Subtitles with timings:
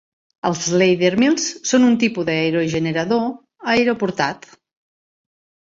[0.49, 3.23] Els laddermills són un tipus d'aerogenerador
[3.75, 4.49] aeroportat.